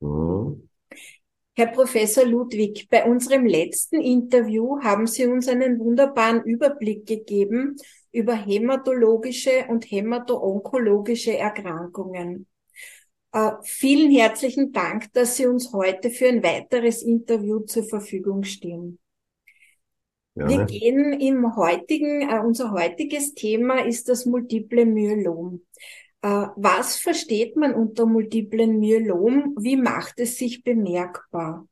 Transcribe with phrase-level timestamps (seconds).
[0.00, 0.68] Mhm.
[1.54, 7.76] Herr Professor Ludwig, bei unserem letzten Interview haben Sie uns einen wunderbaren Überblick gegeben
[8.12, 12.46] über hämatologische und hämato-onkologische Erkrankungen.
[13.32, 18.98] Äh, vielen herzlichen Dank, dass Sie uns heute für ein weiteres Interview zur Verfügung stehen.
[20.34, 20.50] Gerne.
[20.50, 25.60] Wir gehen im heutigen, äh, unser heutiges Thema ist das multiple Myelom.
[26.22, 29.56] Äh, was versteht man unter multiplen Myelom?
[29.58, 31.66] Wie macht es sich bemerkbar?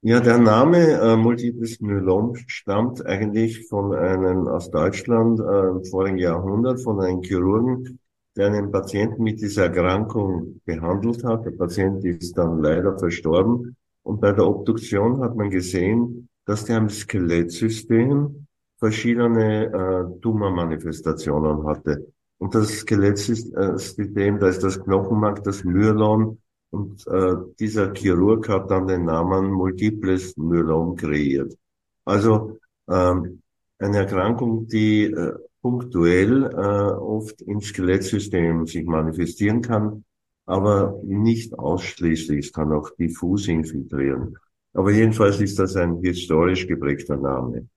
[0.00, 6.18] Ja, der Name äh, Multiples Myelom stammt eigentlich von einem aus Deutschland äh, im vorigen
[6.18, 8.00] Jahrhundert, von einem Chirurgen,
[8.36, 11.44] der einen Patienten mit dieser Erkrankung behandelt hat.
[11.44, 13.76] Der Patient ist dann leider verstorben.
[14.02, 18.46] Und bei der Obduktion hat man gesehen, dass der im Skelettsystem
[18.78, 22.12] verschiedene äh, Tumormanifestationen hatte.
[22.42, 26.42] Und das Skelettsystem, da ist das Knochenmark, das Myelon.
[26.70, 31.56] Und äh, dieser Chirurg hat dann den Namen Multiples Myelom kreiert.
[32.04, 32.58] Also
[32.90, 33.42] ähm,
[33.78, 40.04] eine Erkrankung, die äh, punktuell äh, oft im Skelettsystem sich manifestieren kann,
[40.44, 42.46] aber nicht ausschließlich.
[42.46, 44.36] Es kann auch diffus infiltrieren.
[44.72, 47.68] Aber jedenfalls ist das ein historisch geprägter Name.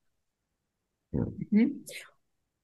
[1.11, 1.27] Ja.
[1.51, 1.85] Mhm.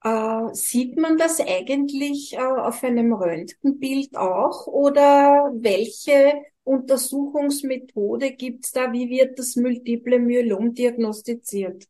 [0.03, 8.91] Äh, sieht man das eigentlich äh, auf einem Röntgenbild auch oder welche Untersuchungsmethode gibt's da?
[8.91, 11.85] Wie wird das multiple Myelom diagnostiziert?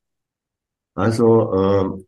[0.94, 2.04] Also äh,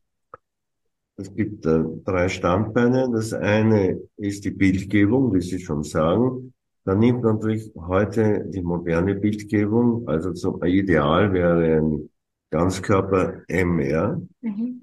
[1.16, 3.09] es gibt äh, drei Standbeine.
[3.12, 6.54] Das eine ist die Bildgebung, wie Sie schon sagen.
[6.86, 10.06] Da nimmt man natürlich heute die moderne Bildgebung.
[10.08, 12.09] Also zum Ideal wäre ein
[12.50, 14.22] Ganzkörper-MR.
[14.42, 14.81] Mhm.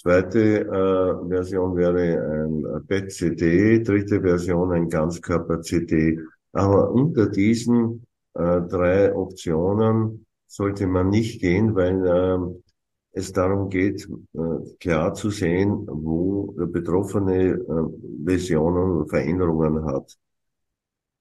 [0.00, 6.18] Äh, Zweite äh, Version wäre ein PET-CT, dritte Version ein Ganzkörper-CT.
[6.52, 12.38] Aber unter diesen äh, drei Optionen sollte man nicht gehen, weil äh,
[13.12, 14.38] es darum geht, äh,
[14.78, 20.16] klar zu sehen, wo der Betroffene äh, Läsionen oder Veränderungen hat.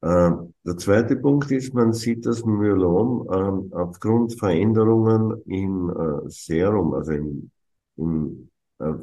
[0.01, 0.31] Äh,
[0.65, 3.27] der zweite Punkt ist, man sieht das Myelom
[3.71, 7.51] äh, aufgrund Veränderungen im äh, Serum, also im,
[7.97, 8.48] im äh,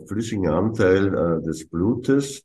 [0.07, 2.45] flüssigen Anteil äh, des Blutes,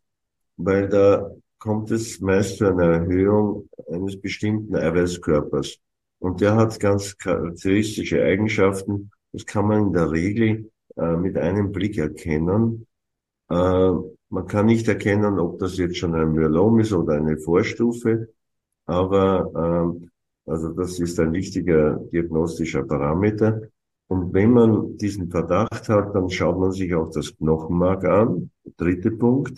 [0.58, 5.78] weil da kommt es meist zu einer Erhöhung eines bestimmten Eiweißkörpers.
[6.20, 9.12] Und der hat ganz charakteristische Eigenschaften.
[9.32, 12.88] Das kann man in der Regel äh, mit einem Blick erkennen.
[13.50, 13.92] Äh,
[14.30, 18.30] man kann nicht erkennen, ob das jetzt schon ein Myelom ist oder eine Vorstufe,
[18.86, 23.62] aber äh, also das ist ein wichtiger diagnostischer Parameter.
[24.12, 29.10] Und wenn man diesen Verdacht hat, dann schaut man sich auch das Knochenmark an, dritte
[29.10, 29.58] Punkt,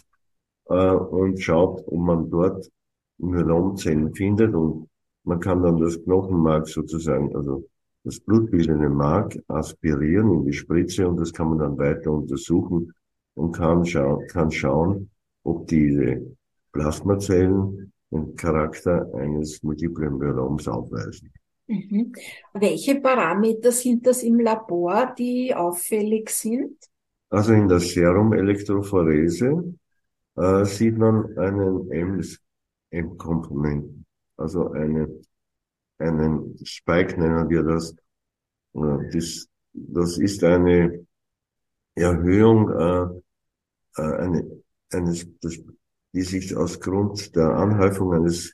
[0.66, 2.70] äh, und schaut, ob man dort
[3.18, 4.90] Myelomzellen findet und
[5.24, 7.68] man kann dann das Knochenmark sozusagen, also
[8.04, 12.94] das blutbildende Mark aspirieren in die Spritze und das kann man dann weiter untersuchen
[13.34, 15.10] und kann, schau kann schauen,
[15.44, 16.22] ob diese
[16.74, 21.34] Plasmazellen den Charakter eines multiplen Myeloms aufweisen.
[21.68, 22.14] Mhm.
[22.54, 26.78] Welche Parameter sind das im Labor, die auffällig sind?
[27.30, 29.74] Also in der Serum-Elektrophorese
[30.36, 31.90] äh, sieht man einen
[32.92, 34.06] M-Komponenten,
[34.38, 35.10] also eine,
[35.98, 37.96] einen Spike nennen wir das.
[38.74, 41.06] Das, das ist eine
[41.96, 45.58] Erhöhung, äh, äh eine, eines, das,
[46.14, 48.54] die sich aus Grund der Anhäufung eines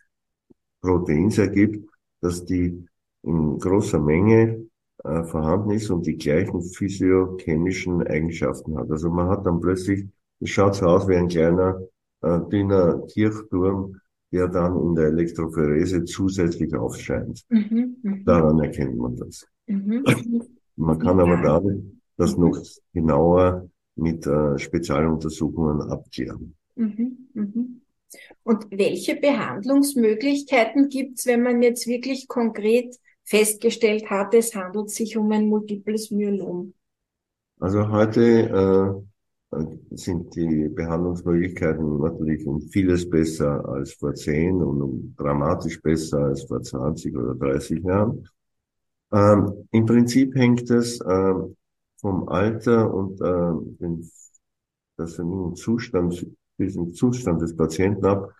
[0.81, 1.90] Proteins ergibt,
[2.22, 2.89] dass die
[3.24, 4.66] in großer Menge
[5.03, 8.90] äh, vorhanden ist und die gleichen physiochemischen Eigenschaften hat.
[8.91, 10.07] Also man hat dann plötzlich,
[10.40, 11.81] es schaut so aus wie ein kleiner,
[12.22, 14.00] äh, dünner Kirchturm,
[14.31, 17.44] der dann in der Elektrophorese zusätzlich aufscheint.
[17.50, 18.18] Mhm, mh.
[18.25, 19.47] Daran erkennt man das.
[19.68, 20.03] Mhm.
[20.75, 21.81] Man kann aber dadurch
[22.18, 22.58] das noch
[22.94, 26.56] genauer mit äh, Spezialuntersuchungen abklären.
[26.75, 27.63] Mhm, mh.
[28.44, 32.97] Und welche Behandlungsmöglichkeiten gibt's, wenn man jetzt wirklich konkret
[33.29, 36.73] festgestellt hat, es handelt sich um ein multiples Myelom?
[37.59, 39.03] Also heute
[39.52, 39.55] äh,
[39.91, 46.43] sind die Behandlungsmöglichkeiten natürlich um vieles besser als vor zehn und um dramatisch besser als
[46.43, 48.28] vor 20 oder 30 Jahren.
[49.11, 51.34] Ähm, Im Prinzip hängt es äh,
[51.97, 54.09] vom Alter und äh, den,
[54.97, 55.22] das
[55.55, 56.25] Zustand,
[56.58, 58.34] diesen Zustand des Patienten ab,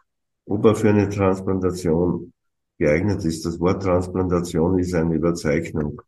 [0.46, 2.34] ob er für eine Transplantation
[2.80, 3.46] geeignet ist.
[3.46, 6.02] Das Wort Transplantation ist eine Überzeichnung.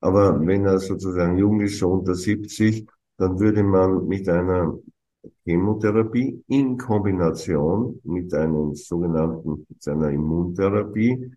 [0.00, 2.86] Aber wenn er sozusagen jung ist, so unter 70,
[3.16, 4.76] dann würde man mit einer
[5.44, 11.32] Chemotherapie in Kombination mit einem sogenannten, mit einer Immuntherapie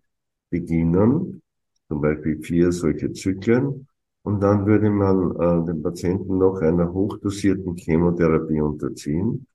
[0.50, 1.42] beginnen,
[1.88, 3.86] zum Beispiel vier solche Zyklen,
[4.22, 9.46] und dann würde man äh, den Patienten noch einer hochdosierten Chemotherapie unterziehen.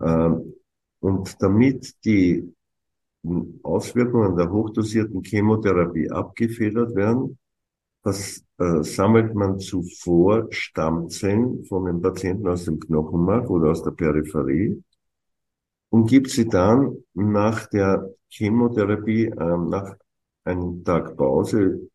[0.00, 0.54] Ähm,
[1.00, 2.53] und damit die
[3.62, 7.38] Auswirkungen der hochdosierten Chemotherapie abgefedert werden,
[8.02, 13.92] das äh, sammelt man zuvor Stammzellen von den Patienten aus dem Knochenmark oder aus der
[13.92, 14.82] Peripherie
[15.88, 19.96] und gibt sie dann nach der Chemotherapie, äh, nach
[20.44, 21.88] einem Tag Pause,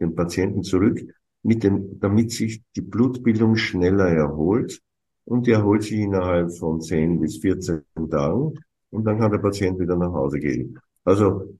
[0.00, 1.00] den Patienten zurück,
[1.44, 4.80] mit dem, damit sich die Blutbildung schneller erholt.
[5.24, 8.58] Und die erholt sich innerhalb von 10 bis 14 Tagen
[8.92, 10.78] und dann kann der Patient wieder nach Hause gehen.
[11.04, 11.54] Also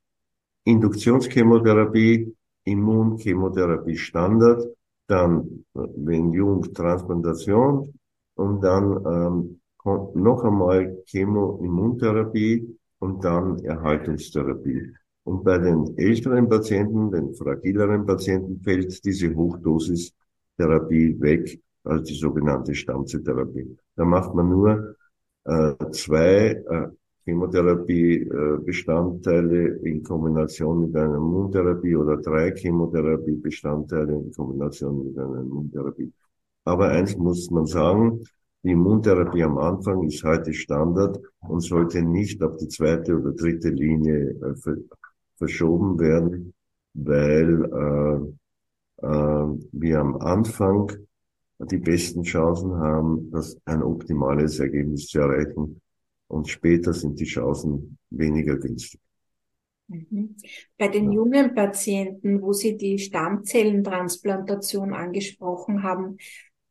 [0.64, 2.34] Induktionschemotherapie,
[2.64, 4.64] Immunchemotherapie Standard,
[5.08, 7.93] dann, wenn jung, Transplantation
[8.37, 9.61] und dann ähm,
[10.14, 14.93] noch einmal Chemo-Immuntherapie und dann Erhaltungstherapie.
[15.25, 22.75] Und bei den älteren Patienten, den fragileren Patienten, fällt diese Hochdosis-Therapie weg, also die sogenannte
[22.75, 23.76] Stammzelltherapie.
[23.96, 24.96] Da macht man nur
[25.44, 26.88] äh, zwei äh,
[27.25, 36.13] Chemotherapie-Bestandteile äh, in Kombination mit einer Immuntherapie oder drei Chemotherapie-Bestandteile in Kombination mit einer Immuntherapie.
[36.65, 38.25] Aber eins muss man sagen,
[38.65, 43.71] die Immuntherapie am Anfang ist heute Standard und sollte nicht auf die zweite oder dritte
[43.71, 44.55] Linie äh,
[45.37, 46.55] verschoben werden,
[46.95, 48.21] weil äh,
[49.07, 50.93] äh, wir am Anfang
[51.59, 55.81] die besten Chancen haben, das ein optimales Ergebnis zu erreichen
[56.32, 58.99] und später sind die Chancen weniger günstig.
[59.88, 60.37] Mhm.
[60.79, 61.17] Bei den ja.
[61.17, 66.17] jungen Patienten, wo Sie die Stammzellentransplantation angesprochen haben,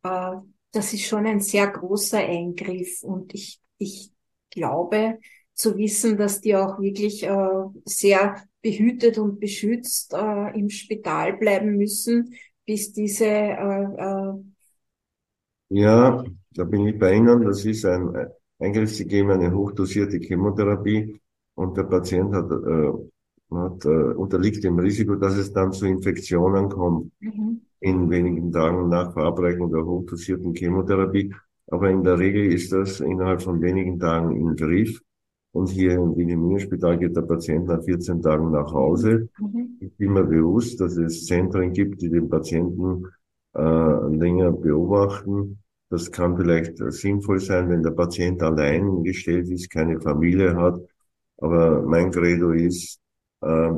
[0.02, 0.32] äh,
[0.72, 4.10] das ist schon ein sehr großer Eingriff und ich, ich
[4.50, 5.18] glaube
[5.54, 11.76] zu wissen, dass die auch wirklich äh, sehr behütet und beschützt äh, im Spital bleiben
[11.76, 13.24] müssen, bis diese
[15.74, 17.44] ja, da bin ich bei Ihnen.
[17.44, 18.14] Das ist ein,
[18.62, 21.20] Eingriff, sie geben eine hochdosierte Chemotherapie
[21.54, 22.92] und der Patient hat, äh,
[23.50, 27.62] hat äh, unterliegt dem Risiko, dass es dann zu Infektionen kommt mhm.
[27.80, 31.34] in wenigen Tagen nach Verabreichung der hochdosierten Chemotherapie.
[31.68, 35.00] Aber in der Regel ist das innerhalb von wenigen Tagen im Griff.
[35.54, 39.28] Und hier im Wilhelminenspital geht der Patient nach 14 Tagen nach Hause.
[39.38, 39.76] Mhm.
[39.80, 43.06] Ich bin mir bewusst, dass es Zentren gibt, die den Patienten
[43.54, 45.58] äh, länger beobachten
[45.92, 50.80] das kann vielleicht sinnvoll sein, wenn der Patient allein gestellt ist, keine Familie hat.
[51.36, 52.98] Aber mein Credo ist,
[53.42, 53.72] äh,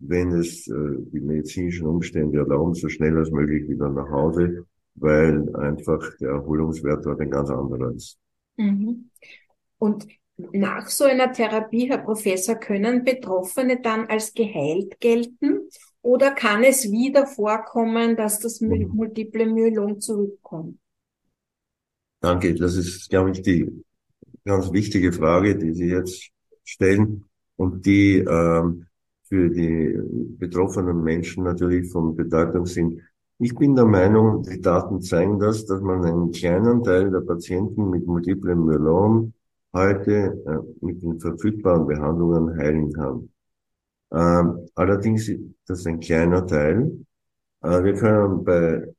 [0.00, 5.48] wenn es äh, die medizinischen Umstände erlauben, so schnell als möglich wieder nach Hause, weil
[5.54, 8.18] einfach der Erholungswert dort ein ganz anderer ist.
[8.56, 9.10] Mhm.
[9.78, 10.08] Und
[10.52, 15.68] nach so einer Therapie, Herr Professor, können Betroffene dann als geheilt gelten?
[16.02, 18.90] Oder kann es wieder vorkommen, dass das mhm.
[18.92, 20.80] multiple Myelom zurückkommt?
[22.20, 23.84] Danke, das ist, glaube ich, die
[24.44, 26.30] ganz wichtige Frage, die Sie jetzt
[26.64, 27.24] stellen
[27.56, 28.86] und die ähm,
[29.24, 29.96] für die
[30.38, 33.00] betroffenen Menschen natürlich von Bedeutung sind.
[33.38, 37.88] Ich bin der Meinung, die Daten zeigen das, dass man einen kleinen Teil der Patienten
[37.88, 39.32] mit multiplem Myelom
[39.72, 43.30] heute äh, mit den verfügbaren Behandlungen heilen kann.
[44.12, 46.90] Ähm, allerdings ist das ein kleiner Teil.
[47.62, 48.92] Äh, wir können bei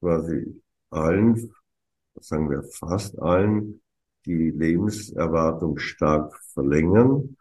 [0.00, 1.50] quasi allen
[2.22, 3.80] sagen wir fast allen,
[4.26, 7.36] die Lebenserwartung stark verlängern.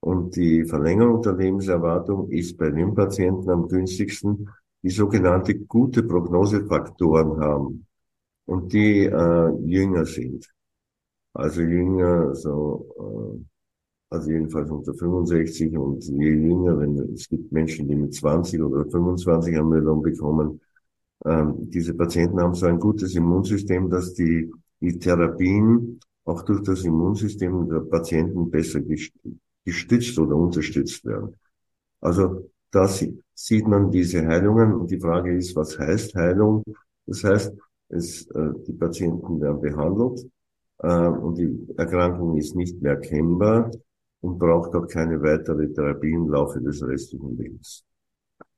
[0.00, 4.50] Und die Verlängerung der Lebenserwartung ist bei den Patienten am günstigsten,
[4.82, 7.86] die sogenannte gute Prognosefaktoren haben
[8.44, 10.46] und die äh, jünger sind.
[11.32, 13.44] Also jünger, so, äh,
[14.10, 18.84] also jedenfalls unter 65 und je jünger, wenn es gibt Menschen, die mit 20 oder
[18.90, 20.60] 25 am Myelom bekommen,
[21.24, 24.50] ähm, diese Patienten haben so ein gutes Immunsystem, dass die,
[24.80, 28.80] die Therapien auch durch das Immunsystem der Patienten besser
[29.64, 31.36] gestützt oder unterstützt werden.
[32.00, 36.62] Also da sieht man diese Heilungen und die Frage ist, was heißt Heilung?
[37.06, 37.52] Das heißt,
[37.88, 40.26] es, äh, die Patienten werden behandelt
[40.78, 43.70] äh, und die Erkrankung ist nicht mehr erkennbar
[44.20, 47.84] und braucht auch keine weitere Therapie im Laufe des restlichen Lebens.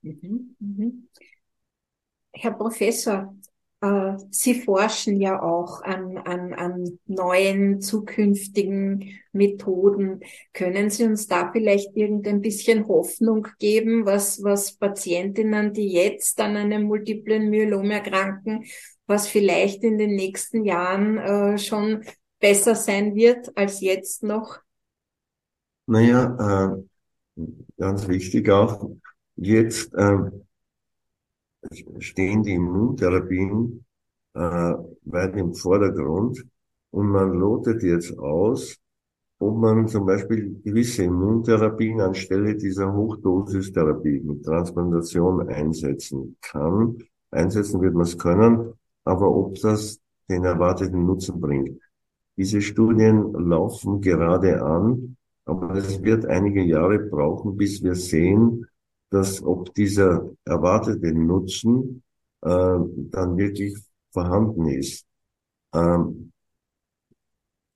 [0.03, 0.93] Mhm, mh.
[2.39, 3.35] Herr Professor,
[3.81, 10.21] äh, Sie forschen ja auch an, an, an neuen zukünftigen Methoden.
[10.53, 16.57] Können Sie uns da vielleicht irgendein bisschen Hoffnung geben, was, was Patientinnen, die jetzt an
[16.57, 18.65] einem multiplen Myelom erkranken,
[19.07, 22.05] was vielleicht in den nächsten Jahren äh, schon
[22.39, 24.59] besser sein wird als jetzt noch?
[25.87, 26.77] Naja,
[27.37, 27.43] äh,
[27.79, 28.91] ganz wichtig auch,
[29.37, 30.19] jetzt äh,
[31.99, 33.85] stehen die Immuntherapien
[34.35, 36.45] äh, weit im Vordergrund
[36.91, 38.77] und man lotet jetzt aus,
[39.39, 46.99] ob man zum Beispiel gewisse Immuntherapien anstelle dieser Hochdosistherapie mit Transplantation einsetzen kann.
[47.31, 48.73] Einsetzen wird man es können,
[49.05, 51.81] aber ob das den erwarteten Nutzen bringt.
[52.37, 58.67] Diese Studien laufen gerade an, aber es wird einige Jahre brauchen, bis wir sehen,
[59.11, 62.03] dass ob dieser erwartete Nutzen
[62.43, 63.77] äh, dann wirklich
[64.11, 65.07] vorhanden ist.
[65.75, 66.33] Ähm,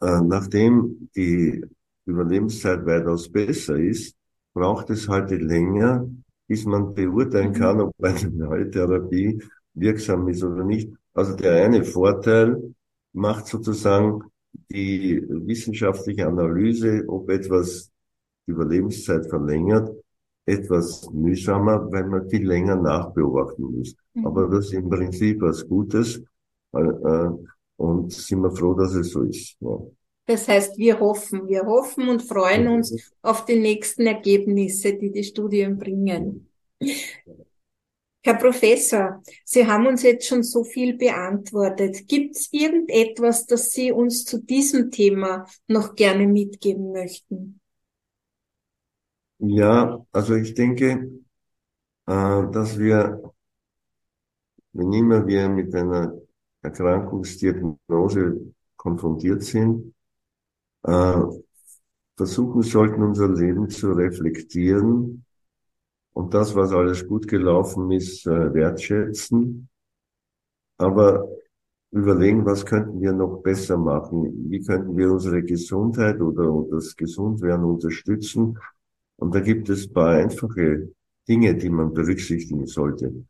[0.01, 1.65] äh, nachdem die
[2.07, 4.17] Überlebenszeit weitaus besser ist,
[4.53, 6.09] braucht es heute länger,
[6.47, 9.43] bis man beurteilen kann, ob eine neue Therapie
[9.75, 10.91] wirksam ist oder nicht.
[11.15, 12.75] Also der eine Vorteil
[13.13, 14.23] macht sozusagen
[14.71, 17.91] die wissenschaftliche Analyse, ob etwas
[18.47, 19.91] Überlebenszeit verlängert,
[20.47, 23.95] etwas mühsamer, weil man viel länger nachbeobachten muss.
[24.15, 24.27] Mhm.
[24.27, 26.23] Aber das ist im Prinzip was Gutes
[26.75, 27.31] äh, äh,
[27.77, 29.57] und sind wir froh, dass es so ist.
[29.61, 29.79] Ja.
[30.27, 35.25] Das heißt, wir hoffen, wir hoffen und freuen uns auf die nächsten Ergebnisse, die die
[35.25, 36.49] Studien bringen.
[38.23, 42.07] Herr Professor, Sie haben uns jetzt schon so viel beantwortet.
[42.07, 47.60] Gibt es irgendetwas, das Sie uns zu diesem Thema noch gerne mitgeben möchten?
[49.41, 51.11] Ja, also ich denke,
[52.07, 53.23] äh, dass wir,
[54.73, 56.13] wenn immer wir mit einer
[56.63, 59.95] Erkrankungsdiagnose konfrontiert sind,
[60.85, 61.15] äh,
[62.17, 65.25] versuchen sollten, unser Leben zu reflektieren
[66.15, 69.69] und das, was alles gut gelaufen ist, äh, wertschätzen.
[70.79, 71.29] Aber
[71.93, 74.51] überlegen, was könnten wir noch besser machen?
[74.51, 78.59] Wie könnten wir unsere Gesundheit oder das Gesundwerden unterstützen?
[79.21, 80.89] Und da gibt es paar einfache
[81.29, 83.25] Dinge, die man berücksichtigen sollte.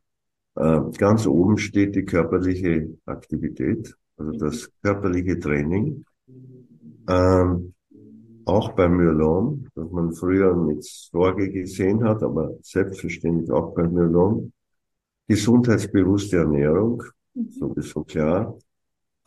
[0.55, 6.05] Äh, ganz oben steht die körperliche Aktivität, also das körperliche Training.
[7.07, 7.73] Ähm,
[8.45, 14.51] auch beim Myelom, das man früher mit Sorge gesehen hat, aber selbstverständlich auch beim Myelom.
[15.27, 17.49] Gesundheitsbewusste Ernährung, mhm.
[17.51, 18.57] sowieso klar.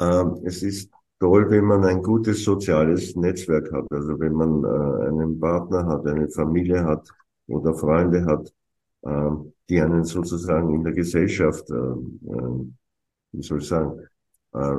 [0.00, 0.90] Ähm, es ist
[1.20, 3.86] toll, wenn man ein gutes soziales Netzwerk hat.
[3.90, 7.08] Also wenn man äh, einen Partner hat, eine Familie hat
[7.46, 8.52] oder Freunde hat,
[9.02, 9.30] äh,
[9.68, 12.66] die einen sozusagen in der Gesellschaft, äh, äh
[13.32, 14.00] wie soll ich sagen,
[14.52, 14.76] äh,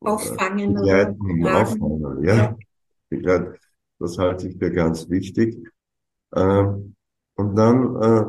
[0.00, 1.14] auffangen oder
[1.60, 2.56] auffangen, ja.
[3.10, 3.52] ja.
[3.98, 5.56] Das halte ich für ganz wichtig.
[6.34, 6.94] Ähm,
[7.34, 8.24] und dann äh,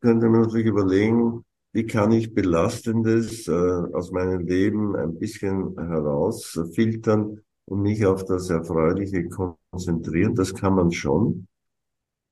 [0.00, 7.40] könnte man natürlich überlegen, wie kann ich Belastendes äh, aus meinem Leben ein bisschen herausfiltern
[7.66, 10.34] und mich auf das Erfreuliche konzentrieren.
[10.34, 11.46] Das kann man schon.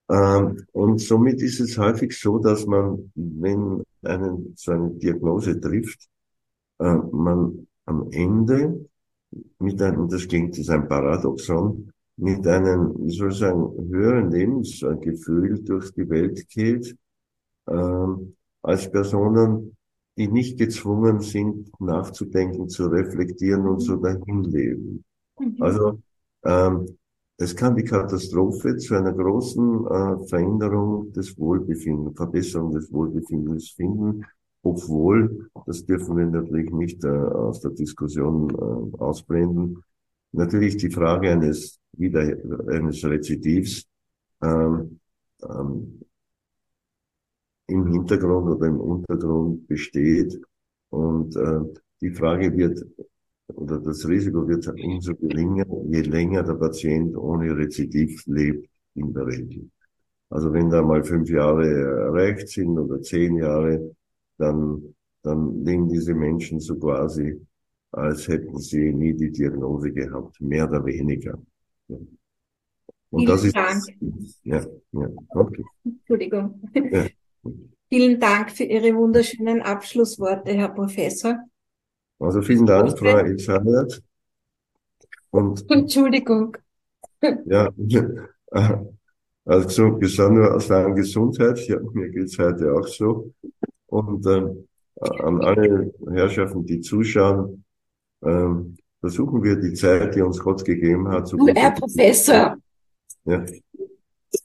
[0.08, 6.08] Ähm, und somit ist es häufig so, dass man, wenn einen, so eine Diagnose trifft,
[6.78, 8.88] äh, man am Ende
[9.58, 14.30] mit einem, das klingt, das ist ein Paradoxon, mit einem, wie soll ich sagen, höheren
[14.30, 16.96] Lebensgefühl durch die Welt geht,
[17.68, 19.76] ähm, als Personen,
[20.16, 25.04] die nicht gezwungen sind, nachzudenken, zu reflektieren und so dahin leben.
[25.38, 25.62] Mhm.
[25.62, 26.00] Also
[26.44, 26.86] ähm,
[27.36, 34.24] es kann die Katastrophe zu einer großen äh, Veränderung des Wohlbefindens, Verbesserung des Wohlbefindens finden,
[34.62, 39.82] obwohl, das dürfen wir natürlich nicht äh, aus der Diskussion äh, ausblenden,
[40.32, 42.20] natürlich die Frage eines wieder
[42.68, 43.86] eines Rezidivs
[44.42, 44.98] ähm,
[45.42, 46.00] ähm,
[47.68, 50.40] im Hintergrund oder im Untergrund besteht.
[50.90, 51.60] Und äh,
[52.00, 52.84] die Frage wird,
[53.48, 59.26] oder das Risiko wird umso geringer, je länger der Patient ohne Rezidiv lebt in der
[59.26, 59.70] Regel.
[60.30, 63.94] Also wenn da mal fünf Jahre erreicht sind oder zehn Jahre,
[64.38, 67.40] dann, dann leben diese Menschen so quasi,
[67.92, 71.38] als hätten sie nie die Diagnose gehabt, mehr oder weniger.
[71.88, 73.82] Und Vielen das ist, Dank.
[74.42, 75.64] ja, ja, okay.
[75.84, 76.60] Entschuldigung.
[76.74, 77.06] Ja.
[77.88, 81.38] Vielen Dank für Ihre wunderschönen Abschlussworte, Herr Professor.
[82.18, 84.02] Also vielen Dank, Frau Elisabeth.
[85.30, 86.56] Und, Entschuldigung.
[87.46, 87.70] Ja,
[89.46, 91.58] also nur aus der Gesundheit.
[91.66, 93.32] Ja, mir geht's heute auch so.
[93.86, 94.44] Und äh,
[95.00, 97.64] an alle Herrschaften, die zuschauen,
[98.20, 98.48] äh,
[99.00, 102.56] versuchen wir die Zeit, die uns Gott gegeben hat, zu Herr Professor.
[103.24, 103.44] Ja.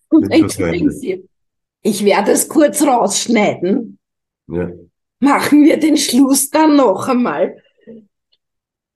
[0.09, 1.27] Entschuldigen Sie.
[1.81, 3.99] Ich werde es kurz rausschneiden.
[4.47, 4.69] Ja.
[5.19, 7.61] Machen wir den Schluss dann noch einmal.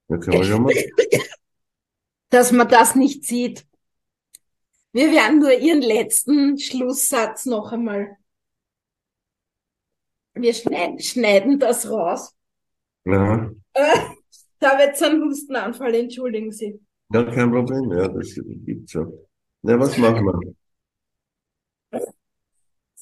[0.10, 0.74] Ja, können wir schon mal.
[2.30, 3.66] dass man das nicht sieht.
[4.92, 8.18] Wir werden nur Ihren letzten Schlusssatz noch einmal.
[10.34, 12.36] Wir schneiden, schneiden das raus.
[13.06, 13.52] Ja.
[14.58, 16.80] Da wird ein Hustenanfall, entschuldigen Sie.
[17.12, 17.92] Ja, kein Problem.
[17.92, 18.34] Ja, das
[18.66, 19.14] gibt's schon.
[19.62, 20.55] Na, was machen wir?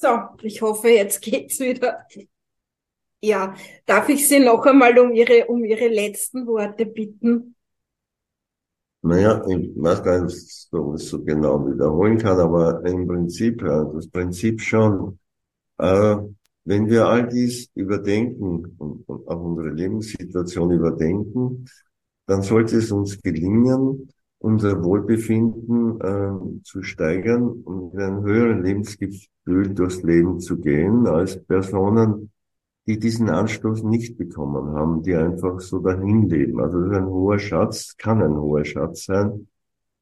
[0.04, 2.06] So, ich hoffe, jetzt geht's wieder.
[3.22, 3.54] Ja,
[3.86, 7.56] darf ich Sie noch einmal um Ihre, um Ihre letzten Worte bitten?
[9.00, 13.64] Naja, ich weiß gar nicht, ob ich es so genau wiederholen kann, aber im Prinzip,
[13.64, 15.18] das Prinzip schon,
[15.78, 16.16] äh,
[16.66, 21.64] wenn wir all dies überdenken und, und auch unsere Lebenssituation überdenken,
[22.26, 24.10] dann sollte es uns gelingen,
[24.44, 31.42] unser Wohlbefinden äh, zu steigern und mit einem höheren Lebensgefühl durchs Leben zu gehen, als
[31.42, 32.30] Personen,
[32.86, 36.60] die diesen Anstoß nicht bekommen haben, die einfach so dahin leben.
[36.60, 39.48] Also das ist ein hoher Schatz, kann ein hoher Schatz sein,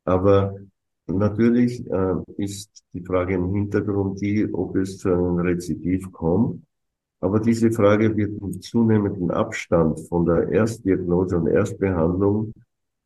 [0.04, 0.56] aber
[1.06, 6.64] natürlich äh, ist die Frage im Hintergrund die, ob es zu einem Rezidiv kommt.
[7.20, 12.52] Aber diese Frage wird mit zunehmendem Abstand von der Erstdiagnose und Erstbehandlung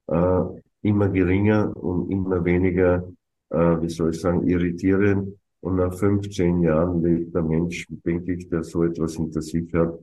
[0.06, 0.44] äh,
[0.86, 3.06] immer geringer und immer weniger,
[3.50, 5.36] äh, wie soll ich sagen, irritierend.
[5.60, 9.98] Und nach 15 Jahren lebt der Mensch, denke ich, der so etwas hinter sich hat,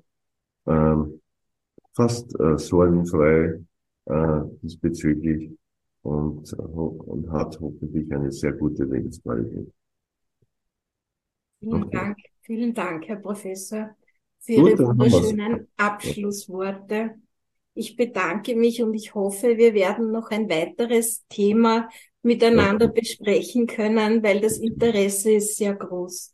[0.66, 0.96] äh,
[1.94, 3.62] fast äh, sorgenfrei
[4.06, 5.52] äh, diesbezüglich
[6.02, 9.72] und, und hat hoffentlich eine sehr gute Lebensqualität.
[11.60, 11.98] Vielen okay.
[11.98, 13.96] Dank, vielen Dank, Herr Professor,
[14.40, 17.16] für Gut, Ihre wunderschönen Abschlussworte.
[17.76, 21.90] Ich bedanke mich und ich hoffe, wir werden noch ein weiteres Thema
[22.22, 26.34] miteinander besprechen können, weil das Interesse ist sehr groß.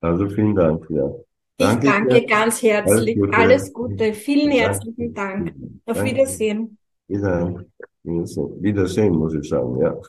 [0.00, 1.10] Also vielen Dank, ja.
[1.56, 3.16] Danke ich danke ganz herzlich.
[3.18, 3.36] Alles Gute.
[3.36, 4.14] Alles Gute.
[4.14, 5.54] Vielen herzlichen Dank.
[5.84, 6.10] Auf Danke.
[6.10, 6.78] Wiedersehen.
[7.06, 7.66] Wiedersehen.
[8.02, 10.00] Wiedersehen, muss ich sagen, ja.